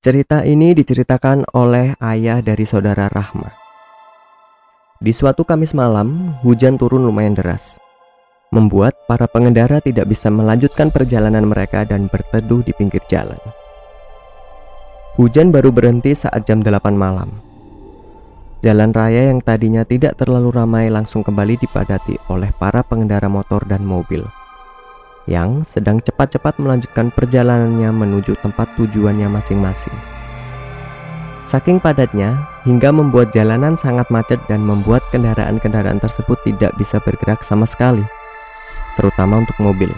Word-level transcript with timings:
Cerita 0.00 0.48
ini 0.48 0.72
diceritakan 0.72 1.52
oleh 1.52 1.92
ayah 2.00 2.40
dari 2.40 2.64
saudara 2.64 3.12
Rahma. 3.12 3.52
Di 4.96 5.12
suatu 5.12 5.44
Kamis 5.44 5.76
malam, 5.76 6.40
hujan 6.40 6.80
turun 6.80 7.04
lumayan 7.04 7.36
deras, 7.36 7.76
membuat 8.48 8.96
para 9.04 9.28
pengendara 9.28 9.76
tidak 9.84 10.08
bisa 10.08 10.32
melanjutkan 10.32 10.88
perjalanan 10.88 11.44
mereka 11.44 11.84
dan 11.84 12.08
berteduh 12.08 12.64
di 12.64 12.72
pinggir 12.72 13.04
jalan. 13.12 13.36
Hujan 15.20 15.52
baru 15.52 15.68
berhenti 15.68 16.16
saat 16.16 16.48
jam 16.48 16.64
8 16.64 16.80
malam. 16.96 17.28
Jalan 18.64 18.96
raya 18.96 19.28
yang 19.28 19.44
tadinya 19.44 19.84
tidak 19.84 20.16
terlalu 20.16 20.48
ramai 20.48 20.88
langsung 20.88 21.20
kembali 21.20 21.60
dipadati 21.60 22.16
oleh 22.32 22.48
para 22.56 22.80
pengendara 22.80 23.28
motor 23.28 23.68
dan 23.68 23.84
mobil 23.84 24.24
yang 25.30 25.62
sedang 25.62 26.02
cepat-cepat 26.02 26.58
melanjutkan 26.58 27.14
perjalanannya 27.14 27.94
menuju 27.94 28.34
tempat 28.42 28.66
tujuannya 28.74 29.30
masing-masing. 29.30 29.94
Saking 31.46 31.78
padatnya, 31.78 32.34
hingga 32.66 32.90
membuat 32.90 33.30
jalanan 33.30 33.78
sangat 33.78 34.10
macet 34.10 34.42
dan 34.50 34.62
membuat 34.62 35.06
kendaraan-kendaraan 35.14 36.02
tersebut 36.02 36.38
tidak 36.42 36.74
bisa 36.74 36.98
bergerak 36.98 37.46
sama 37.46 37.66
sekali, 37.66 38.02
terutama 38.98 39.40
untuk 39.40 39.58
mobil. 39.62 39.90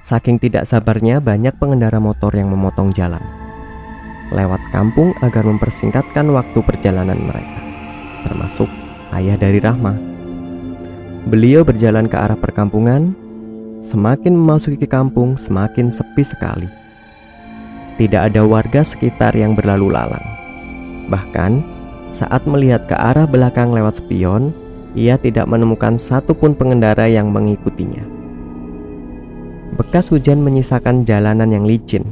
Saking 0.00 0.40
tidak 0.40 0.64
sabarnya, 0.64 1.20
banyak 1.20 1.54
pengendara 1.60 2.00
motor 2.00 2.32
yang 2.32 2.50
memotong 2.50 2.90
jalan 2.90 3.22
lewat 4.32 4.60
kampung 4.72 5.12
agar 5.20 5.44
mempersingkatkan 5.44 6.24
waktu 6.32 6.58
perjalanan 6.64 7.20
mereka, 7.20 7.60
termasuk 8.24 8.66
ayah 9.12 9.36
dari 9.36 9.60
Rahma. 9.60 9.94
Beliau 11.28 11.62
berjalan 11.62 12.10
ke 12.10 12.16
arah 12.18 12.34
perkampungan 12.34 13.14
Semakin 13.82 14.38
memasuki 14.38 14.78
ke 14.78 14.86
kampung, 14.86 15.34
semakin 15.34 15.90
sepi 15.90 16.22
sekali. 16.22 16.70
Tidak 17.98 18.30
ada 18.30 18.46
warga 18.46 18.86
sekitar 18.86 19.34
yang 19.34 19.58
berlalu 19.58 19.90
lalang. 19.90 20.22
Bahkan, 21.10 21.66
saat 22.14 22.46
melihat 22.46 22.86
ke 22.86 22.94
arah 22.94 23.26
belakang 23.26 23.74
lewat 23.74 23.98
spion, 23.98 24.54
ia 24.94 25.18
tidak 25.18 25.50
menemukan 25.50 25.98
satupun 25.98 26.54
pengendara 26.54 27.10
yang 27.10 27.34
mengikutinya. 27.34 28.06
Bekas 29.74 30.14
hujan 30.14 30.46
menyisakan 30.46 31.02
jalanan 31.02 31.50
yang 31.50 31.66
licin. 31.66 32.06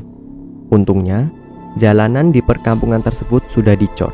Untungnya, 0.75 1.31
jalanan 1.79 2.35
di 2.35 2.43
perkampungan 2.43 2.99
tersebut 2.99 3.47
sudah 3.47 3.79
dicor. 3.79 4.11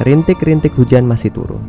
Rintik-rintik 0.00 0.72
hujan 0.80 1.04
masih 1.04 1.28
turun. 1.28 1.60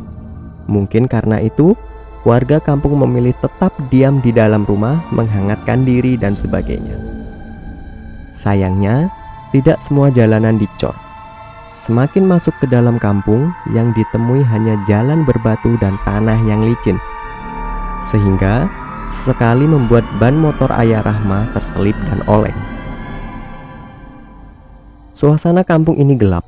Mungkin 0.72 1.04
karena 1.04 1.36
itu, 1.36 1.76
warga 2.22 2.62
kampung 2.62 2.98
memilih 3.02 3.34
tetap 3.42 3.74
diam 3.90 4.22
di 4.22 4.30
dalam 4.30 4.62
rumah, 4.62 5.02
menghangatkan 5.10 5.82
diri, 5.82 6.14
dan 6.14 6.38
sebagainya. 6.38 6.94
Sayangnya, 8.34 9.10
tidak 9.50 9.82
semua 9.82 10.08
jalanan 10.08 10.56
dicor. 10.56 10.94
Semakin 11.72 12.24
masuk 12.28 12.54
ke 12.62 12.66
dalam 12.70 12.96
kampung, 13.02 13.50
yang 13.74 13.90
ditemui 13.96 14.44
hanya 14.46 14.78
jalan 14.86 15.26
berbatu 15.26 15.74
dan 15.82 15.98
tanah 16.06 16.38
yang 16.46 16.62
licin, 16.62 17.00
sehingga 18.06 18.70
sekali 19.10 19.66
membuat 19.66 20.06
ban 20.22 20.38
motor 20.38 20.70
ayah 20.78 21.02
Rahma 21.02 21.50
terselip 21.56 21.96
dan 22.06 22.22
oleng. 22.30 22.56
Suasana 25.12 25.62
kampung 25.66 25.98
ini 25.98 26.14
gelap, 26.14 26.46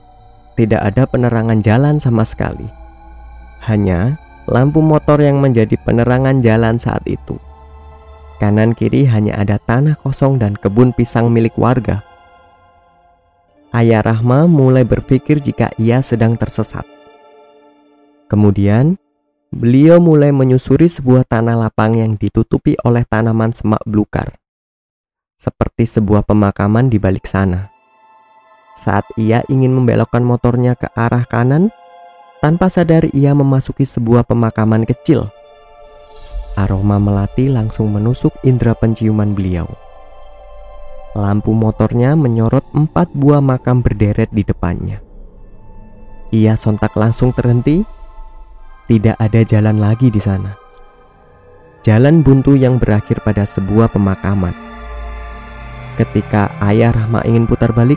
tidak 0.54 0.82
ada 0.82 1.02
penerangan 1.06 1.58
jalan 1.62 1.96
sama 1.98 2.22
sekali. 2.22 2.66
Hanya 3.64 4.18
lampu 4.48 4.84
motor 4.84 5.20
yang 5.20 5.40
menjadi 5.40 5.76
penerangan 5.80 6.40
jalan 6.40 6.76
saat 6.76 7.04
itu. 7.08 7.36
Kanan 8.42 8.74
kiri 8.76 9.06
hanya 9.08 9.38
ada 9.40 9.56
tanah 9.56 9.96
kosong 9.96 10.36
dan 10.36 10.58
kebun 10.58 10.92
pisang 10.92 11.30
milik 11.30 11.54
warga. 11.56 12.02
Ayah 13.74 14.06
Rahma 14.06 14.46
mulai 14.46 14.86
berpikir 14.86 15.42
jika 15.42 15.70
ia 15.80 15.98
sedang 15.98 16.38
tersesat. 16.38 16.86
Kemudian, 18.30 18.98
beliau 19.50 19.98
mulai 19.98 20.30
menyusuri 20.30 20.86
sebuah 20.86 21.26
tanah 21.26 21.58
lapang 21.58 21.98
yang 21.98 22.14
ditutupi 22.14 22.78
oleh 22.86 23.02
tanaman 23.06 23.50
semak 23.50 23.82
belukar. 23.86 24.38
Seperti 25.38 25.86
sebuah 25.86 26.22
pemakaman 26.22 26.86
di 26.86 27.02
balik 27.02 27.26
sana. 27.26 27.70
Saat 28.74 29.06
ia 29.14 29.46
ingin 29.46 29.70
membelokkan 29.70 30.22
motornya 30.26 30.74
ke 30.74 30.90
arah 30.94 31.22
kanan, 31.26 31.70
tanpa 32.44 32.68
sadar 32.68 33.08
ia 33.16 33.32
memasuki 33.32 33.88
sebuah 33.88 34.28
pemakaman 34.28 34.84
kecil. 34.84 35.32
Aroma 36.60 37.00
melati 37.00 37.48
langsung 37.48 37.88
menusuk 37.88 38.36
indera 38.44 38.76
penciuman 38.76 39.32
beliau. 39.32 39.64
Lampu 41.16 41.56
motornya 41.56 42.12
menyorot 42.12 42.68
empat 42.76 43.16
buah 43.16 43.40
makam 43.40 43.80
berderet 43.80 44.28
di 44.28 44.44
depannya. 44.44 45.00
Ia 46.36 46.52
sontak 46.52 46.92
langsung 47.00 47.32
terhenti. 47.32 47.80
Tidak 48.92 49.16
ada 49.16 49.40
jalan 49.40 49.80
lagi 49.80 50.12
di 50.12 50.20
sana. 50.20 50.52
Jalan 51.80 52.20
buntu 52.20 52.60
yang 52.60 52.76
berakhir 52.76 53.24
pada 53.24 53.48
sebuah 53.48 53.88
pemakaman. 53.88 54.52
Ketika 55.96 56.52
ayah 56.60 56.92
Rahma 56.92 57.24
ingin 57.24 57.48
putar 57.48 57.72
balik, 57.72 57.96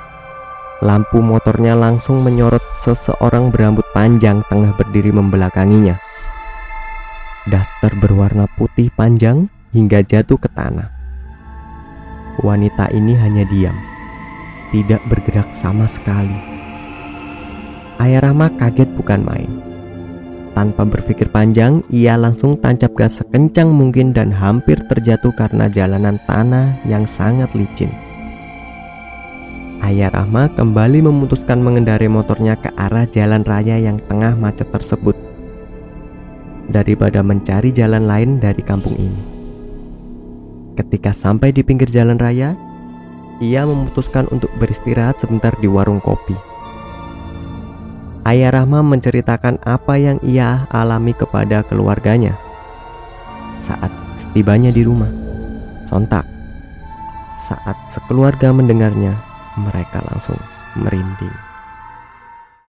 Lampu 0.78 1.26
motornya 1.26 1.74
langsung 1.74 2.22
menyorot 2.22 2.62
seseorang 2.70 3.50
berambut 3.50 3.82
panjang 3.98 4.46
tengah 4.46 4.78
berdiri 4.78 5.10
membelakanginya. 5.10 5.98
Daster 7.50 7.98
berwarna 7.98 8.46
putih 8.46 8.94
panjang 8.94 9.50
hingga 9.74 10.06
jatuh 10.06 10.38
ke 10.38 10.46
tanah. 10.54 10.94
Wanita 12.46 12.94
ini 12.94 13.18
hanya 13.18 13.42
diam, 13.50 13.74
tidak 14.70 15.02
bergerak 15.10 15.50
sama 15.50 15.90
sekali. 15.90 16.38
Ayah 17.98 18.30
Rama 18.30 18.54
kaget 18.54 18.94
bukan 18.94 19.26
main. 19.26 19.52
Tanpa 20.54 20.86
berpikir 20.86 21.34
panjang, 21.34 21.82
ia 21.90 22.14
langsung 22.14 22.54
tancap 22.62 22.94
gas 22.94 23.18
sekencang 23.26 23.66
mungkin 23.66 24.14
dan 24.14 24.30
hampir 24.30 24.78
terjatuh 24.86 25.34
karena 25.34 25.66
jalanan 25.66 26.22
tanah 26.30 26.78
yang 26.86 27.10
sangat 27.10 27.50
licin. 27.58 28.07
Ayah 29.88 30.12
Rahma 30.12 30.52
kembali 30.52 31.00
memutuskan 31.00 31.64
mengendarai 31.64 32.12
motornya 32.12 32.60
ke 32.60 32.68
arah 32.76 33.08
jalan 33.08 33.40
raya 33.48 33.80
yang 33.80 33.96
tengah 33.96 34.36
macet 34.36 34.68
tersebut 34.68 35.16
daripada 36.68 37.24
mencari 37.24 37.72
jalan 37.72 38.04
lain 38.04 38.36
dari 38.36 38.60
kampung 38.68 39.00
ini. 39.00 39.22
Ketika 40.76 41.16
sampai 41.16 41.56
di 41.56 41.64
pinggir 41.64 41.88
jalan 41.88 42.20
raya, 42.20 42.60
ia 43.40 43.64
memutuskan 43.64 44.28
untuk 44.28 44.52
beristirahat 44.60 45.24
sebentar 45.24 45.56
di 45.56 45.72
warung 45.72 46.04
kopi. 46.04 46.36
Ayah 48.28 48.60
Rahma 48.60 48.84
menceritakan 48.84 49.64
apa 49.64 49.96
yang 49.96 50.20
ia 50.20 50.68
alami 50.68 51.16
kepada 51.16 51.64
keluarganya 51.64 52.36
saat 53.56 53.96
setibanya 54.20 54.68
di 54.68 54.84
rumah. 54.84 55.08
Sontak, 55.88 56.28
saat 57.40 57.80
sekeluarga 57.88 58.52
mendengarnya, 58.52 59.27
mereka 59.58 60.06
langsung 60.06 60.38
merinding. 60.78 61.47